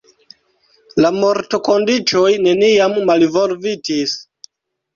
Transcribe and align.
La 1.05 1.11
mortokondiĉoj 1.17 2.31
neniam 2.47 2.99
malvolvitis. 3.13 4.19